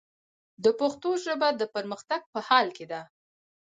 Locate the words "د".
0.63-0.65, 1.59-1.61